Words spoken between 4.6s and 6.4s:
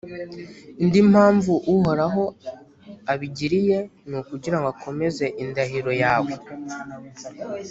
akomeze indahiro yawe.